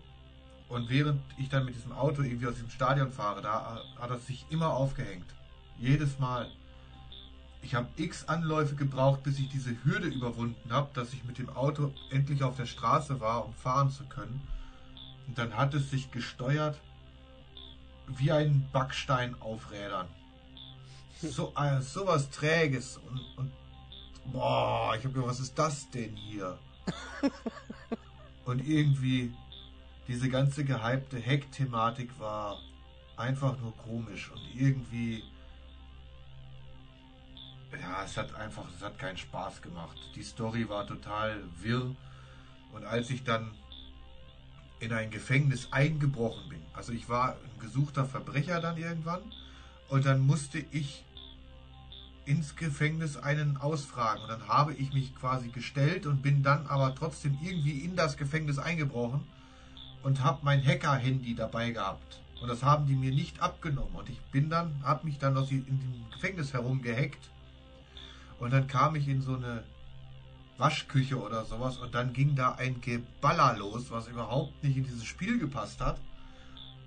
und 0.68 0.90
während 0.90 1.20
ich 1.38 1.48
dann 1.48 1.64
mit 1.64 1.74
diesem 1.74 1.92
Auto 1.92 2.22
irgendwie 2.22 2.46
aus 2.46 2.56
dem 2.56 2.70
Stadion 2.70 3.10
fahre, 3.10 3.40
da 3.42 3.82
hat 3.98 4.10
er 4.10 4.18
sich 4.18 4.46
immer 4.50 4.70
aufgehängt. 4.70 5.26
Jedes 5.78 6.18
Mal. 6.18 6.50
Ich 7.62 7.74
habe 7.74 7.88
x 7.96 8.28
Anläufe 8.28 8.76
gebraucht, 8.76 9.22
bis 9.22 9.38
ich 9.38 9.48
diese 9.48 9.76
Hürde 9.84 10.08
überwunden 10.08 10.72
habe, 10.72 10.88
dass 10.94 11.12
ich 11.12 11.24
mit 11.24 11.38
dem 11.38 11.50
Auto 11.50 11.92
endlich 12.10 12.42
auf 12.42 12.56
der 12.56 12.66
Straße 12.66 13.20
war, 13.20 13.44
um 13.44 13.52
fahren 13.54 13.90
zu 13.90 14.04
können. 14.04 14.40
Und 15.26 15.36
dann 15.36 15.56
hat 15.56 15.74
es 15.74 15.90
sich 15.90 16.10
gesteuert 16.10 16.80
wie 18.06 18.32
ein 18.32 18.66
Backstein 18.72 19.34
auf 19.40 19.70
Rädern. 19.70 20.06
So, 21.20 21.52
äh, 21.56 21.80
sowas 21.82 22.30
Träges 22.30 22.96
und, 22.96 23.20
und 23.36 23.52
boah, 24.32 24.94
ich 24.96 25.04
habe 25.04 25.14
gedacht, 25.14 25.30
was 25.30 25.40
ist 25.40 25.58
das 25.58 25.90
denn 25.90 26.14
hier? 26.16 26.58
und 28.44 28.66
irgendwie 28.66 29.34
diese 30.06 30.28
ganze 30.30 30.64
gehypte 30.64 31.18
Heck-Thematik 31.18 32.18
war 32.18 32.58
einfach 33.16 33.58
nur 33.58 33.76
komisch 33.76 34.30
und 34.30 34.40
irgendwie 34.54 35.24
ja, 37.72 38.02
es 38.04 38.16
hat 38.16 38.34
einfach, 38.34 38.64
es 38.76 38.82
hat 38.82 38.98
keinen 38.98 39.16
Spaß 39.16 39.62
gemacht. 39.62 39.98
Die 40.14 40.22
Story 40.22 40.68
war 40.68 40.86
total 40.86 41.42
wirr 41.60 41.94
und 42.72 42.84
als 42.84 43.10
ich 43.10 43.24
dann 43.24 43.52
in 44.80 44.92
ein 44.92 45.10
Gefängnis 45.10 45.68
eingebrochen 45.72 46.48
bin. 46.48 46.62
Also 46.72 46.92
ich 46.92 47.08
war 47.08 47.32
ein 47.32 47.60
gesuchter 47.60 48.04
Verbrecher 48.04 48.60
dann 48.60 48.76
irgendwann 48.76 49.22
und 49.88 50.06
dann 50.06 50.20
musste 50.20 50.58
ich 50.70 51.04
ins 52.24 52.56
Gefängnis 52.56 53.16
einen 53.16 53.56
ausfragen 53.56 54.22
und 54.22 54.28
dann 54.28 54.46
habe 54.48 54.74
ich 54.74 54.92
mich 54.92 55.14
quasi 55.16 55.48
gestellt 55.48 56.06
und 56.06 56.22
bin 56.22 56.42
dann 56.42 56.66
aber 56.66 56.94
trotzdem 56.94 57.36
irgendwie 57.42 57.80
in 57.80 57.96
das 57.96 58.16
Gefängnis 58.16 58.58
eingebrochen 58.58 59.26
und 60.02 60.22
habe 60.22 60.40
mein 60.42 60.64
Hacker-Handy 60.64 61.34
dabei 61.34 61.70
gehabt 61.70 62.20
und 62.40 62.48
das 62.48 62.62
haben 62.62 62.86
die 62.86 62.94
mir 62.94 63.12
nicht 63.12 63.40
abgenommen 63.40 63.94
und 63.94 64.10
ich 64.10 64.20
bin 64.30 64.50
dann, 64.50 64.80
habe 64.84 65.06
mich 65.06 65.18
dann 65.18 65.36
aus 65.36 65.50
in 65.50 65.64
dem 65.64 66.10
Gefängnis 66.12 66.52
herumgehackt 66.52 67.30
und 68.38 68.52
dann 68.52 68.66
kam 68.66 68.94
ich 68.96 69.08
in 69.08 69.22
so 69.22 69.34
eine 69.34 69.64
Waschküche 70.56 71.20
oder 71.20 71.44
sowas 71.44 71.78
und 71.78 71.94
dann 71.94 72.12
ging 72.12 72.34
da 72.34 72.52
ein 72.52 72.80
Geballer 72.80 73.56
los, 73.56 73.90
was 73.90 74.08
überhaupt 74.08 74.62
nicht 74.62 74.76
in 74.76 74.84
dieses 74.84 75.04
Spiel 75.04 75.38
gepasst 75.38 75.80
hat. 75.80 76.00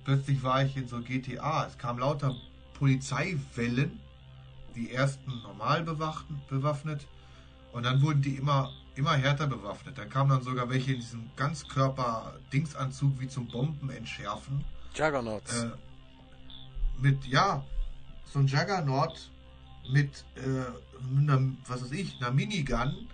Plötzlich 0.04 0.44
war 0.44 0.64
ich 0.64 0.76
in 0.76 0.88
so 0.88 1.00
GTA. 1.02 1.66
Es 1.68 1.78
kam 1.78 2.00
lauter 2.00 2.36
Polizeiwellen, 2.74 4.00
die 4.76 4.92
ersten 4.92 5.42
normal 5.44 5.84
bewaffnet 5.84 7.06
und 7.72 7.84
dann 7.84 8.02
wurden 8.02 8.22
die 8.22 8.36
immer 8.36 8.72
immer 8.96 9.14
härter 9.14 9.48
bewaffnet. 9.48 9.98
Dann 9.98 10.10
kamen 10.10 10.30
dann 10.30 10.44
sogar 10.44 10.70
welche 10.70 10.94
in 10.94 11.00
diesem 11.00 11.30
Ganzkörper-Dingsanzug 11.36 13.20
wie 13.20 13.28
zum 13.28 13.48
Bomben 13.48 13.90
entschärfen. 13.90 14.64
Juggernauts. 14.94 15.64
Äh, 15.64 15.72
mit, 17.00 17.26
ja, 17.26 17.64
so 18.32 18.40
ein 18.40 18.48
Juggernaut 18.48 19.30
mit, 19.90 20.24
äh, 20.36 21.18
einer, 21.18 21.42
was 21.68 21.84
weiß 21.84 21.92
ich, 21.92 22.18
einer 22.18 22.32
Minigun 22.32 23.08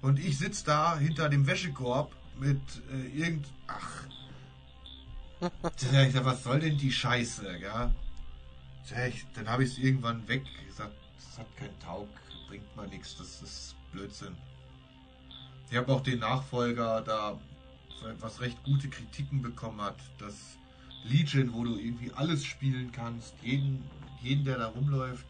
und 0.00 0.18
ich 0.18 0.38
sitze 0.38 0.64
da 0.66 0.98
hinter 0.98 1.28
dem 1.28 1.46
Wäschekorb 1.46 2.12
mit 2.38 2.60
äh, 2.92 3.18
irgend. 3.18 3.46
Ach. 3.66 4.04
ich 5.76 6.12
sag, 6.12 6.24
was 6.24 6.44
soll 6.44 6.60
denn 6.60 6.78
die 6.78 6.92
Scheiße, 6.92 7.58
ja? 7.58 7.92
Dann 9.34 9.48
habe 9.48 9.64
ich 9.64 9.72
es 9.72 9.78
irgendwann 9.78 10.26
weg 10.28 10.42
gesagt, 10.66 10.94
das 11.16 11.38
hat 11.38 11.56
keinen 11.56 11.78
Taug, 11.80 12.08
bringt 12.48 12.76
mal 12.76 12.86
nichts, 12.88 13.16
das 13.16 13.40
ist 13.42 13.74
Blödsinn. 13.92 14.36
Ich 15.70 15.76
habe 15.76 15.92
auch 15.92 16.02
den 16.02 16.18
Nachfolger 16.18 17.00
da 17.00 17.38
was 18.20 18.40
recht 18.40 18.62
gute 18.64 18.88
Kritiken 18.88 19.42
bekommen 19.42 19.80
hat, 19.80 19.96
das 20.18 20.34
Legion, 21.04 21.52
wo 21.52 21.64
du 21.64 21.76
irgendwie 21.76 22.12
alles 22.12 22.44
spielen 22.44 22.92
kannst, 22.92 23.34
jeden, 23.42 23.84
jeden 24.20 24.44
der 24.44 24.58
da 24.58 24.66
rumläuft. 24.68 25.26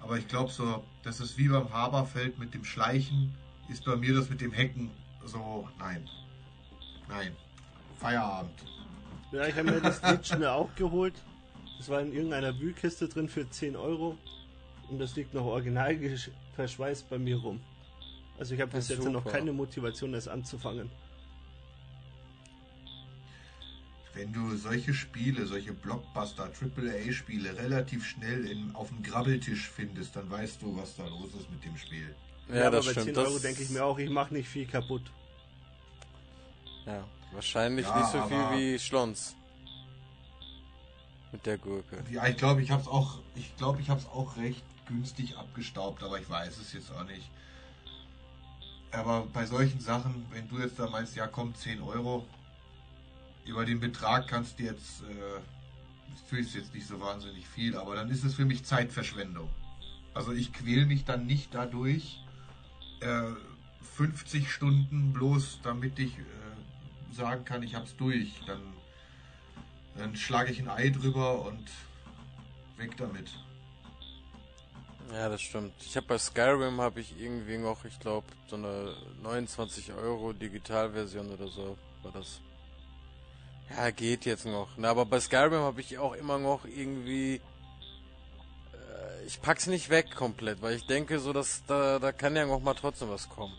Aber 0.00 0.18
ich 0.18 0.28
glaube 0.28 0.50
so, 0.50 0.84
das 1.02 1.20
ist 1.20 1.36
wie 1.38 1.48
beim 1.48 1.72
Haberfeld 1.72 2.38
mit 2.38 2.54
dem 2.54 2.64
Schleichen 2.64 3.34
ist 3.68 3.84
bei 3.84 3.96
mir 3.96 4.14
das 4.14 4.30
mit 4.30 4.40
dem 4.40 4.52
Hacken 4.52 4.90
so, 5.24 5.68
nein. 5.78 6.08
Nein. 7.08 7.36
Feierabend. 7.98 8.58
Ja, 9.32 9.46
ich 9.46 9.54
habe 9.56 9.70
mir 9.70 9.80
das 9.80 10.00
Lied 10.02 10.38
mir 10.38 10.52
auch 10.52 10.74
geholt. 10.74 11.14
Das 11.76 11.88
war 11.88 12.00
in 12.00 12.12
irgendeiner 12.12 12.58
Wühlkiste 12.58 13.08
drin 13.08 13.28
für 13.28 13.48
10 13.48 13.76
Euro. 13.76 14.16
Und 14.88 14.98
das 14.98 15.16
liegt 15.16 15.34
noch 15.34 15.44
original 15.44 15.98
verschweißt 16.54 17.10
bei 17.10 17.18
mir 17.18 17.36
rum. 17.36 17.60
Also 18.38 18.54
ich 18.54 18.60
habe 18.60 18.72
bis 18.72 18.88
jetzt 18.88 19.04
noch 19.04 19.24
keine 19.24 19.52
Motivation, 19.52 20.12
das 20.12 20.28
anzufangen. 20.28 20.90
Wenn 24.18 24.32
du 24.32 24.56
solche 24.56 24.92
Spiele, 24.94 25.46
solche 25.46 25.72
Blockbuster, 25.72 26.50
AAA-Spiele 26.60 27.56
relativ 27.56 28.04
schnell 28.04 28.46
in, 28.46 28.74
auf 28.74 28.88
dem 28.88 29.00
Grabbeltisch 29.00 29.68
findest, 29.68 30.16
dann 30.16 30.28
weißt 30.28 30.60
du, 30.60 30.76
was 30.76 30.96
da 30.96 31.06
los 31.06 31.28
ist 31.38 31.48
mit 31.52 31.64
dem 31.64 31.76
Spiel. 31.76 32.16
Ja, 32.52 32.66
aber 32.66 32.78
das 32.78 32.86
bei 32.86 32.90
stimmt. 32.92 33.06
10 33.06 33.14
das, 33.14 33.28
Euro 33.28 33.38
denke 33.38 33.62
ich 33.62 33.70
mir 33.70 33.84
auch, 33.84 33.96
ich 33.96 34.10
mache 34.10 34.34
nicht 34.34 34.48
viel 34.48 34.66
kaputt. 34.66 35.02
Ja, 36.84 37.04
wahrscheinlich 37.30 37.86
Ja, 37.86 37.96
nicht 38.00 38.10
so 38.10 38.18
aber- 38.18 38.50
viel 38.50 38.58
wie 38.74 38.78
Schlons. 38.80 39.36
Mit 41.30 41.46
der 41.46 41.58
Gurke. 41.58 42.02
Ja, 42.10 42.26
ich 42.26 42.36
glaube, 42.38 42.60
ich 42.60 42.72
habe 42.72 42.82
es 42.82 42.88
auch, 42.88 43.20
ich 43.36 43.56
glaube, 43.56 43.80
ich 43.80 43.88
habe 43.88 44.00
es 44.00 44.06
auch 44.06 44.36
recht 44.36 44.64
günstig 44.88 45.36
abgestaubt, 45.36 46.02
aber 46.02 46.18
ich 46.20 46.28
weiß 46.28 46.58
es 46.58 46.72
jetzt 46.72 46.90
auch 46.90 47.04
nicht. 47.04 47.30
Aber 48.90 49.28
bei 49.32 49.46
solchen 49.46 49.78
Sachen, 49.78 50.26
wenn 50.32 50.48
du 50.48 50.58
jetzt 50.58 50.76
da 50.76 50.88
meinst, 50.90 51.14
ja 51.14 51.28
komm, 51.28 51.54
10 51.54 51.80
Euro, 51.82 52.26
über 53.48 53.64
den 53.64 53.80
Betrag 53.80 54.28
kannst 54.28 54.58
du 54.58 54.64
jetzt, 54.64 55.02
äh, 55.02 56.36
ist 56.38 56.54
jetzt 56.54 56.74
nicht 56.74 56.86
so 56.86 57.00
wahnsinnig 57.00 57.46
viel, 57.48 57.76
aber 57.76 57.96
dann 57.96 58.10
ist 58.10 58.22
es 58.22 58.34
für 58.34 58.44
mich 58.44 58.64
Zeitverschwendung. 58.64 59.48
Also 60.12 60.32
ich 60.32 60.52
quäl 60.52 60.84
mich 60.84 61.04
dann 61.04 61.26
nicht 61.26 61.54
dadurch, 61.54 62.20
äh, 63.00 63.32
50 63.96 64.52
Stunden 64.52 65.12
bloß, 65.12 65.60
damit 65.62 65.98
ich 65.98 66.18
äh, 66.18 66.22
sagen 67.12 67.44
kann, 67.44 67.62
ich 67.62 67.74
hab's 67.74 67.96
durch. 67.96 68.40
Dann, 68.46 68.60
dann 69.96 70.14
schlage 70.14 70.52
ich 70.52 70.60
ein 70.60 70.68
Ei 70.68 70.90
drüber 70.90 71.44
und 71.46 71.68
weg 72.76 72.96
damit. 72.96 73.30
Ja, 75.12 75.28
das 75.28 75.40
stimmt. 75.40 75.72
Ich 75.80 75.96
habe 75.96 76.06
bei 76.06 76.18
Skyrim 76.18 76.80
habe 76.80 77.00
ich 77.00 77.18
irgendwie 77.18 77.56
noch, 77.56 77.84
ich 77.86 77.98
glaube, 77.98 78.26
so 78.46 78.56
eine 78.56 78.94
29 79.22 79.92
Euro 79.94 80.32
Digitalversion 80.32 81.30
oder 81.30 81.48
so 81.48 81.78
war 82.02 82.12
das. 82.12 82.40
Ja, 83.76 83.90
geht 83.90 84.24
jetzt 84.24 84.46
noch. 84.46 84.68
Na, 84.76 84.90
aber 84.90 85.04
bei 85.06 85.20
Skyrim 85.20 85.60
habe 85.60 85.80
ich 85.80 85.98
auch 85.98 86.14
immer 86.14 86.38
noch 86.38 86.64
irgendwie. 86.64 87.36
Äh, 88.72 89.26
ich 89.26 89.40
pack's 89.40 89.66
nicht 89.66 89.90
weg 89.90 90.14
komplett, 90.14 90.62
weil 90.62 90.76
ich 90.76 90.86
denke, 90.86 91.18
so 91.18 91.32
dass 91.32 91.62
da, 91.66 91.98
da 91.98 92.12
kann 92.12 92.34
ja 92.34 92.46
noch 92.46 92.60
mal 92.60 92.74
trotzdem 92.74 93.10
was 93.10 93.28
kommen. 93.28 93.54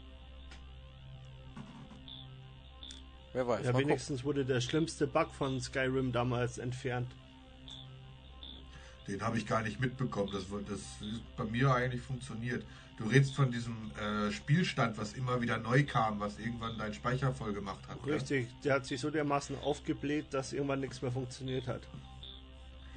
Wer 3.34 3.48
weiß. 3.48 3.60
Ja, 3.60 3.66
mal 3.68 3.74
gucken. 3.74 3.89
wenigstens 3.89 4.24
wurde 4.24 4.46
der 4.46 4.62
schlimmste 4.62 5.06
Bug 5.06 5.32
von 5.38 5.62
Skyrim 5.62 6.12
damals 6.12 6.58
entfernt. 6.58 7.12
Den 9.10 9.22
habe 9.22 9.38
ich 9.38 9.48
gar 9.48 9.63
nicht 9.63 9.80
mitbekommen. 9.80 10.30
Das, 10.32 10.44
das 10.68 10.80
ist 10.80 11.36
bei 11.36 11.44
mir 11.46 11.74
eigentlich 11.74 12.01
funktioniert. 12.01 12.63
Du 12.98 13.06
redest 13.06 13.34
von 13.34 13.50
diesem 13.51 13.92
äh, 13.98 14.32
Spielstand, 14.32 14.98
was 14.98 15.13
immer 15.13 15.42
wieder 15.42 15.58
neu 15.58 15.84
kam, 15.84 16.20
was 16.20 16.38
irgendwann 16.38 16.78
dein 16.78 16.94
Speicher 16.94 17.34
voll 17.34 17.54
gemacht 17.54 17.80
hat. 17.88 18.06
Richtig, 18.06 18.48
der 18.63 18.75
hat 18.75 18.86
sich 18.86 19.00
so 19.00 19.10
dermaßen 19.10 19.58
aufgebläht, 19.60 20.34
dass 20.34 20.54
irgendwann 20.54 20.82
nichts 20.82 21.01
mehr 21.01 21.12
funktioniert 21.12 21.66
hat. 21.68 21.82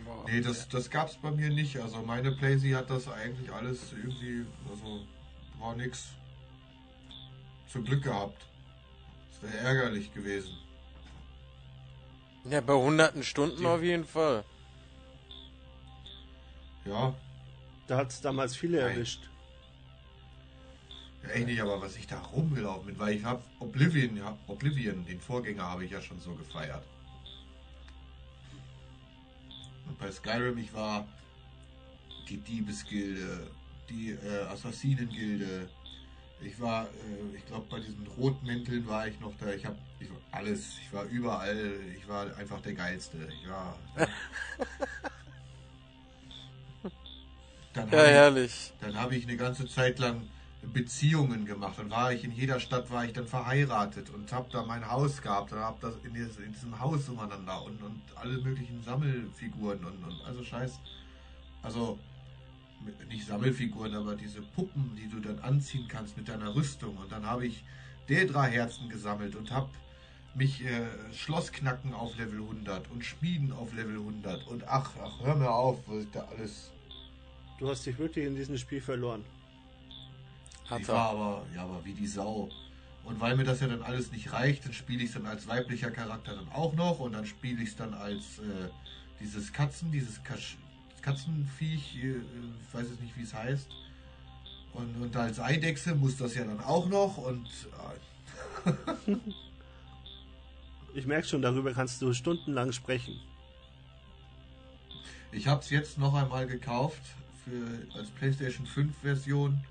Boah. 0.04 0.24
Nee, 0.28 0.40
das, 0.40 0.68
das 0.68 0.90
gab 0.90 1.08
es 1.08 1.16
bei 1.16 1.30
mir 1.30 1.48
nicht. 1.50 1.78
Also 1.78 2.02
meine 2.02 2.32
Playsee 2.32 2.74
hat 2.74 2.90
das 2.90 3.08
eigentlich 3.08 3.50
alles 3.52 3.92
irgendwie, 3.92 4.44
also 4.68 5.06
war 5.60 5.76
nix. 5.76 6.08
Zum 7.68 7.84
Glück 7.84 8.02
gehabt. 8.02 8.44
Das 9.40 9.50
wäre 9.52 9.64
ärgerlich 9.64 10.12
gewesen. 10.12 10.52
Ja, 12.50 12.60
bei 12.60 12.74
hunderten 12.74 13.22
Stunden 13.22 13.58
Die- 13.60 13.66
auf 13.66 13.82
jeden 13.82 14.04
Fall. 14.04 14.44
Ja, 16.84 17.14
Da 17.86 17.96
hat 17.98 18.10
es 18.10 18.20
damals 18.20 18.56
viele 18.56 18.80
Nein. 18.80 18.92
erwischt. 18.92 19.28
ja 21.22 21.28
echt 21.30 21.46
nicht, 21.46 21.60
aber 21.60 21.80
was 21.80 21.96
ich 21.96 22.06
da 22.06 22.18
rumgelaufen 22.20 22.86
bin, 22.86 22.98
weil 22.98 23.16
ich 23.16 23.24
habe 23.24 23.42
Oblivion, 23.60 24.16
ja, 24.16 24.36
Oblivion, 24.46 25.04
den 25.04 25.20
Vorgänger 25.20 25.62
habe 25.68 25.84
ich 25.84 25.90
ja 25.92 26.00
schon 26.00 26.18
so 26.20 26.34
gefeiert. 26.34 26.84
Und 29.86 29.98
bei 29.98 30.10
Skyrim, 30.10 30.58
ich 30.58 30.72
war 30.74 31.06
die 32.28 32.38
Diebesgilde, 32.38 33.50
die 33.88 34.10
äh, 34.12 34.42
Assassinengilde. 34.48 35.68
Ich 36.40 36.58
war, 36.60 36.84
äh, 36.86 37.36
ich 37.36 37.46
glaube, 37.46 37.66
bei 37.70 37.78
diesen 37.78 38.06
Rotmänteln 38.06 38.86
war 38.86 39.06
ich 39.06 39.20
noch 39.20 39.32
da. 39.38 39.52
Ich 39.52 39.64
habe 39.66 39.78
ich, 40.00 40.10
war 40.10 40.18
alles, 40.32 40.78
ich 40.78 40.92
war 40.92 41.04
überall, 41.04 41.74
ich 41.96 42.08
war 42.08 42.36
einfach 42.36 42.60
der 42.62 42.74
Geilste. 42.74 43.28
Ich 43.28 43.46
Dann 47.92 48.00
Ja, 48.00 48.06
ich- 48.06 48.12
herrlich. 48.14 48.72
dann 48.80 48.96
habe 48.96 49.14
ich 49.16 49.24
eine 49.28 49.36
ganze 49.36 49.68
Zeit 49.68 49.98
lang 49.98 50.22
Beziehungen 50.62 51.44
gemacht. 51.44 51.74
Dann 51.78 51.90
war 51.90 52.12
ich 52.12 52.24
in 52.24 52.32
jeder 52.32 52.58
Stadt 52.60 52.90
war 52.90 53.04
ich 53.04 53.12
dann 53.12 53.26
verheiratet 53.26 54.10
und 54.10 54.32
habe 54.32 54.48
da 54.50 54.62
mein 54.62 54.88
Haus 54.88 55.20
gehabt 55.20 55.52
und 55.52 55.58
habe 55.58 55.76
das 55.80 55.94
in, 56.04 56.14
dieses, 56.14 56.36
in 56.38 56.52
diesem 56.52 56.78
Haus 56.80 57.08
umeinander 57.08 57.62
und, 57.64 57.82
und 57.82 58.00
alle 58.14 58.38
möglichen 58.38 58.82
Sammelfiguren 58.82 59.84
und, 59.84 60.04
und 60.04 60.24
also 60.26 60.42
Scheiß. 60.42 60.78
Also 61.62 61.98
nicht 63.08 63.26
Sammelfiguren, 63.26 63.94
aber 63.94 64.16
diese 64.16 64.40
Puppen, 64.40 64.96
die 64.96 65.08
du 65.08 65.20
dann 65.20 65.38
anziehen 65.40 65.86
kannst 65.88 66.16
mit 66.16 66.28
deiner 66.28 66.54
Rüstung. 66.54 66.96
Und 66.96 67.12
dann 67.12 67.26
habe 67.26 67.46
ich 67.46 67.62
Dedra-Herzen 68.08 68.88
gesammelt 68.88 69.36
und 69.36 69.50
habe 69.50 69.68
mich 70.34 70.64
äh, 70.64 70.86
Schlossknacken 71.12 71.92
auf 71.92 72.16
Level 72.16 72.38
100 72.40 72.90
und 72.90 73.04
Schmieden 73.04 73.52
auf 73.52 73.74
Level 73.74 73.96
100 73.96 74.46
und 74.46 74.66
ach, 74.66 74.92
ach, 75.04 75.20
hör 75.20 75.36
mir 75.36 75.50
auf, 75.50 75.78
was 75.86 76.04
ich 76.04 76.10
da 76.10 76.26
alles 76.36 76.70
Du 77.58 77.68
hast 77.68 77.86
dich 77.86 77.98
wirklich 77.98 78.26
in 78.26 78.34
diesem 78.34 78.58
Spiel 78.58 78.80
verloren. 78.80 79.24
Hat 80.68 80.80
ich 80.80 80.88
er. 80.88 80.94
war 80.94 81.10
aber, 81.10 81.46
ja, 81.54 81.62
aber 81.62 81.84
wie 81.84 81.92
die 81.92 82.06
Sau. 82.06 82.48
Und 83.04 83.20
weil 83.20 83.36
mir 83.36 83.44
das 83.44 83.60
ja 83.60 83.66
dann 83.66 83.82
alles 83.82 84.12
nicht 84.12 84.32
reicht, 84.32 84.64
dann 84.64 84.72
spiele 84.72 85.02
ich 85.02 85.08
es 85.08 85.14
dann 85.14 85.26
als 85.26 85.48
weiblicher 85.48 85.90
Charakter 85.90 86.34
dann 86.34 86.48
auch 86.50 86.72
noch 86.74 87.00
und 87.00 87.12
dann 87.12 87.26
spiele 87.26 87.62
ich 87.62 87.70
es 87.70 87.76
dann 87.76 87.94
als 87.94 88.38
äh, 88.38 88.68
dieses 89.20 89.52
Katzen, 89.52 89.90
dieses 89.90 90.22
Kasch 90.22 90.56
Katzenviech, 91.00 91.96
äh, 91.96 92.10
ich 92.10 92.74
weiß 92.74 92.86
jetzt 92.88 93.00
nicht, 93.00 93.16
wie 93.16 93.22
es 93.22 93.34
heißt. 93.34 93.68
Und, 94.72 95.02
und 95.02 95.16
als 95.16 95.40
Eidechse 95.40 95.94
muss 95.94 96.16
das 96.16 96.34
ja 96.34 96.44
dann 96.44 96.60
auch 96.60 96.88
noch 96.88 97.18
und 97.18 97.48
äh, 98.66 99.12
Ich 100.94 101.06
merke 101.06 101.26
schon, 101.26 101.40
darüber 101.40 101.72
kannst 101.72 102.02
du 102.02 102.12
stundenlang 102.12 102.72
sprechen. 102.72 103.18
ich 105.32 105.46
habe 105.46 105.62
es 105.62 105.70
jetzt 105.70 105.98
noch 105.98 106.14
einmal 106.14 106.46
gekauft 106.46 107.00
für 107.44 107.98
als 107.98 108.10
PlayStation 108.10 108.66
5 108.66 108.96
Version. 109.02 109.62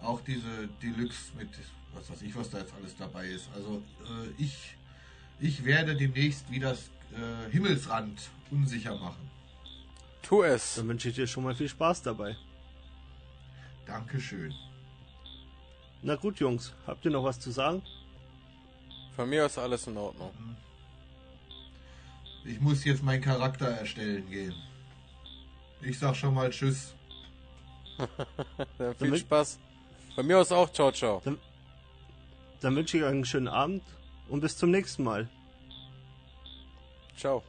Auch 0.00 0.20
diese 0.22 0.68
Deluxe 0.82 1.32
mit 1.38 1.48
was 1.94 2.10
weiß 2.10 2.22
ich, 2.22 2.34
was 2.34 2.50
da 2.50 2.58
jetzt 2.58 2.72
alles 2.74 2.96
dabei 2.96 3.26
ist. 3.26 3.48
Also 3.54 3.82
äh, 4.04 4.42
ich, 4.42 4.76
ich 5.40 5.64
werde 5.64 5.94
demnächst 5.96 6.50
wieder 6.50 6.70
das 6.70 6.90
äh, 7.12 7.50
Himmelsrand 7.50 8.30
unsicher 8.50 8.96
machen. 8.96 9.30
Tu 10.22 10.42
es. 10.42 10.76
Dann 10.76 10.88
wünsche 10.88 11.08
ich 11.08 11.14
dir 11.14 11.26
schon 11.26 11.44
mal 11.44 11.54
viel 11.54 11.68
Spaß 11.68 12.02
dabei. 12.02 12.36
Dankeschön. 13.86 14.54
Na 16.02 16.16
gut, 16.16 16.40
Jungs, 16.40 16.72
habt 16.86 17.04
ihr 17.04 17.10
noch 17.10 17.24
was 17.24 17.38
zu 17.38 17.50
sagen? 17.50 17.82
Von 19.14 19.28
mir 19.28 19.44
aus 19.46 19.58
alles 19.58 19.86
in 19.86 19.96
Ordnung. 19.96 20.32
Ich 22.44 22.60
muss 22.60 22.84
jetzt 22.84 23.02
meinen 23.02 23.20
Charakter 23.20 23.66
erstellen 23.66 24.28
gehen. 24.28 24.54
Ich 25.80 25.98
sag 25.98 26.16
schon 26.16 26.34
mal 26.34 26.50
Tschüss. 26.50 26.94
Dann 28.78 28.94
viel 28.94 29.16
Spaß. 29.16 29.58
Von 30.14 30.26
mir 30.26 30.38
aus 30.38 30.52
auch. 30.52 30.70
Ciao, 30.72 30.92
ciao. 30.92 31.22
Dann 32.60 32.76
wünsche 32.76 32.96
ich 32.96 33.02
euch 33.02 33.10
einen 33.10 33.24
schönen 33.24 33.48
Abend 33.48 33.82
und 34.28 34.40
bis 34.40 34.56
zum 34.56 34.70
nächsten 34.70 35.02
Mal. 35.04 35.28
Ciao. 37.16 37.42